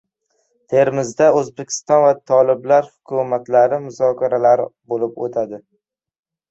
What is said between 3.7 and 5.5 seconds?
muzokaralari bo‘lib